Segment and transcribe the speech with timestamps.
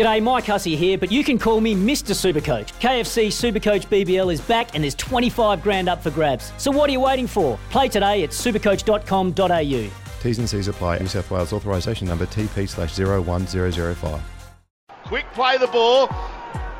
[0.00, 2.14] G'day, Mike Hussey here, but you can call me Mr.
[2.14, 2.72] Supercoach.
[2.80, 6.54] KFC Supercoach BBL is back and there's 25 grand up for grabs.
[6.56, 7.58] So what are you waiting for?
[7.68, 9.90] Play today at supercoach.com.au.
[10.22, 11.00] T's and C's apply.
[11.00, 14.22] New South Wales authorisation number TP slash 01005.
[15.04, 16.06] Quick play the ball.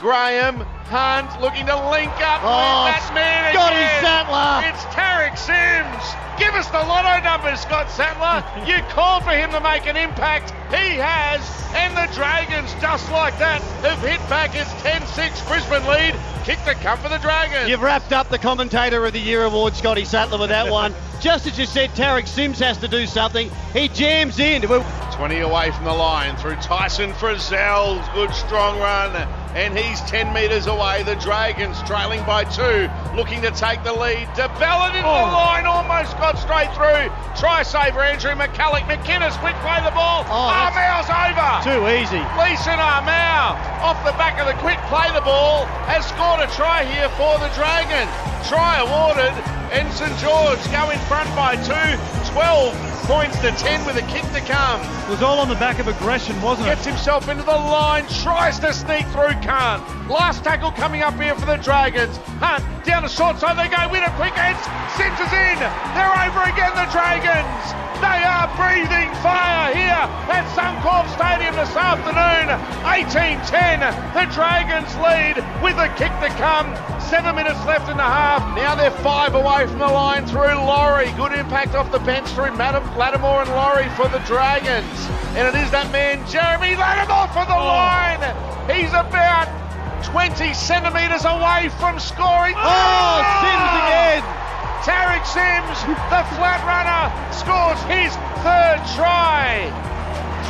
[0.00, 0.56] Graham
[0.88, 4.00] Hunt looking to link up Oh, with that man Scotty again.
[4.00, 4.72] Sattler.
[4.72, 6.16] It's Tariq Sims.
[6.40, 8.40] Give us the lotto numbers, Scott Sattler.
[8.66, 10.54] you called for him to make an impact.
[10.72, 11.40] He has.
[11.74, 16.14] And the Dragons, just like that, have hit back its 10-6 Brisbane lead.
[16.44, 17.68] Kick to come for the Dragons.
[17.68, 20.94] You've wrapped up the Commentator of the Year award, Scotty Sattler, with that one.
[21.20, 23.48] Just as you said, Tariq Sims has to do something.
[23.72, 24.62] He jams in.
[24.62, 28.02] 20 away from the line through Tyson Frizell.
[28.12, 29.14] Good strong run.
[29.54, 31.04] And he's 10 metres away.
[31.04, 34.26] The Dragons trailing by two, looking to take the lead.
[34.34, 35.32] de Belin into the oh.
[35.32, 37.10] line, almost got straight through.
[37.38, 38.86] Try saver Andrew McCullough.
[38.86, 40.24] McInnes, quick play the ball.
[40.28, 41.50] Oh, Armau's over.
[41.66, 42.22] Too easy.
[42.38, 46.84] Leeson Armau, off the back of the quick play the ball, has scored a try
[46.84, 48.10] here for the Dragons.
[48.48, 49.34] Try awarded,
[49.72, 51.98] and St George go in front by two.
[52.32, 54.80] 12 points to 10 with a kick to come.
[55.06, 56.76] It was all on the back of aggression, wasn't it?
[56.76, 59.82] Gets himself into the line, tries to sneak through, can't.
[60.08, 62.16] Last tackle coming up here for the Dragons.
[62.38, 64.34] Hunt down the short side, they go win it quick,
[64.98, 65.58] Sims is in.
[65.96, 67.82] They're over again, the Dragons.
[68.02, 72.50] They are breathing fire here at Suncorp Stadium this afternoon.
[72.82, 73.78] 18-10,
[74.12, 76.74] the Dragons lead with a kick to come.
[77.00, 78.42] Seven minutes left in the half.
[78.56, 81.12] Now they're five away from the line through Laurie.
[81.12, 84.98] Good impact off the bench through Madam Latimore and Laurie for the Dragons.
[85.32, 87.72] And it is that man, Jeremy Latimore, for the oh.
[87.72, 88.20] line.
[88.68, 89.48] He's about
[90.04, 92.52] 20 centimetres away from scoring.
[92.52, 93.24] Oh, oh!
[93.40, 94.22] Sims again.
[94.84, 95.78] Tariq Sims,
[96.12, 98.12] the flat runner, scores his
[98.44, 99.72] third try.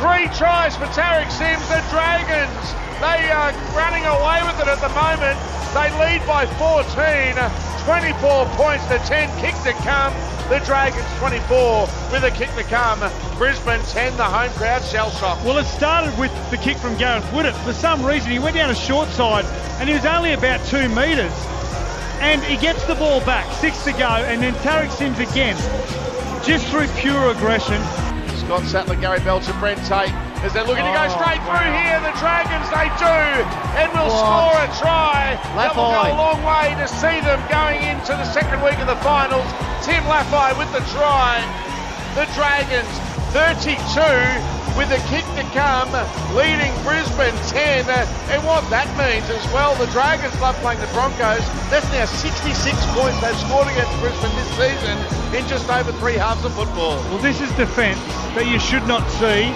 [0.03, 1.63] Three tries for Tariq Sims.
[1.71, 2.65] The Dragons,
[2.99, 5.52] they are running away with it at the moment.
[5.73, 7.33] They lead by 14,
[7.85, 9.29] 24 points to 10.
[9.41, 10.13] Kick to come.
[10.49, 12.99] The Dragons 24 with a kick to come.
[13.37, 15.43] Brisbane 10, the home crowd shell shock.
[15.43, 17.53] Well, it started with the kick from Gareth Widdop.
[17.65, 19.45] For some reason, he went down a short side
[19.79, 21.33] and he was only about two metres.
[22.21, 25.57] And he gets the ball back, six to go, and then Tariq Sims again,
[26.45, 27.81] just through pure aggression.
[28.45, 30.13] Scott Sattler, Gary Belcher, Brent Tate,
[30.43, 31.99] as they're looking to go Oh, straight through here.
[32.03, 33.17] The Dragons, they do,
[33.79, 35.02] and will score a try.
[35.55, 38.87] That will go a long way to see them going into the second week of
[38.87, 39.47] the finals.
[39.85, 41.41] Tim Lafai with the try.
[42.13, 42.93] The Dragons,
[43.33, 43.73] 32
[44.77, 45.89] with a kick to come,
[46.33, 47.85] leading Brisbane 10.
[48.29, 51.45] And what that means as well, the Dragons love playing the Broncos.
[51.69, 52.53] That's now 66
[52.93, 54.97] points they've scored against Brisbane this season
[55.33, 56.97] in just over three halves of football.
[57.09, 58.01] Well, this is defence
[58.33, 59.53] that you should not see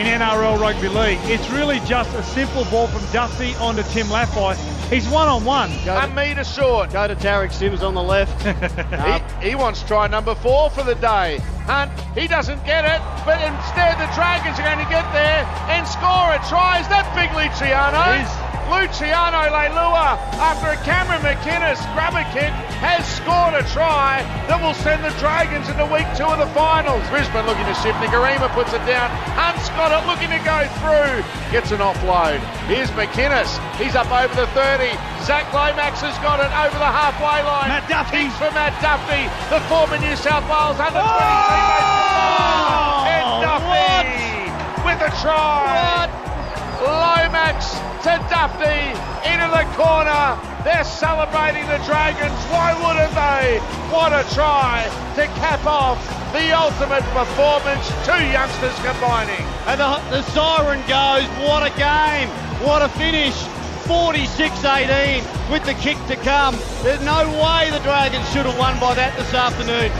[0.00, 1.18] in NRL Rugby League.
[1.24, 4.56] It's really just a simple ball from Dufty onto Tim Lafai.
[4.88, 5.70] He's one on one.
[5.86, 6.90] A metre short.
[6.90, 8.30] Go to Tariq Sims on the left.
[9.40, 11.38] He, he wants try number four for the day.
[11.64, 15.86] Hunt, he doesn't get it, but instead the Dragons are going to get there and
[15.86, 16.80] score a try.
[16.80, 18.49] Is that big Luciano?
[18.70, 25.02] Luciano Leilua, after a Cameron McInnes grubber kick, has scored a try that will send
[25.02, 27.02] the Dragons into week two of the finals.
[27.10, 27.98] Brisbane looking to shift.
[27.98, 29.10] Nikorima puts it down.
[29.34, 31.18] Hunt's got it, looking to go through.
[31.50, 32.38] Gets an offload.
[32.70, 33.50] Here's McInnes.
[33.74, 34.94] He's up over the 30.
[35.26, 37.68] Zach Lomax has got it over the halfway line.
[37.74, 38.30] Matt Dufty.
[38.30, 41.90] Kicks for Matt Dufty, the former New South Wales under 20 teammate.
[41.90, 45.90] Oh, And Dufty with a try.
[47.50, 48.94] To Dufty
[49.26, 50.38] into the corner.
[50.62, 52.38] They're celebrating the Dragons.
[52.46, 53.58] Why wouldn't they?
[53.90, 55.98] What a try to cap off
[56.32, 57.88] the ultimate performance.
[58.06, 59.42] Two youngsters combining.
[59.66, 61.26] And the, the siren goes.
[61.42, 62.28] What a game.
[62.62, 63.34] What a finish.
[63.90, 66.56] 46-18 with the kick to come.
[66.84, 69.90] There's no way the Dragons should have won by that this afternoon.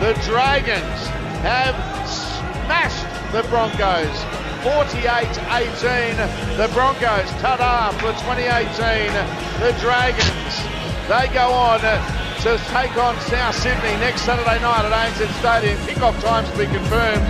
[0.00, 1.06] The Dragons
[1.44, 1.76] have
[2.08, 4.45] smashed the Broncos.
[4.64, 6.56] 48-18.
[6.56, 9.12] The Broncos, ta-da for 2018.
[9.60, 10.54] The Dragons,
[11.08, 15.78] they go on to take on South Sydney next Saturday night at ANZ Stadium.
[15.86, 17.26] Kickoff times to be confirmed.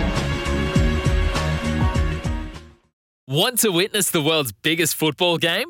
[3.27, 5.69] Want to witness the world's biggest football game?